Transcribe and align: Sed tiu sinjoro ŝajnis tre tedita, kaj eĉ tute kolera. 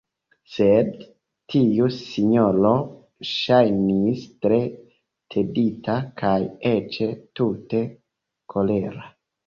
Sed 0.51 0.87
tiu 1.53 1.89
sinjoro 1.97 2.71
ŝajnis 3.33 4.25
tre 4.47 4.59
tedita, 5.37 6.01
kaj 6.25 6.37
eĉ 6.75 7.03
tute 7.41 7.89
kolera. 8.57 9.11